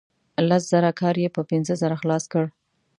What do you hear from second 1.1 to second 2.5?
یې په پنځه زره خلاص کړ.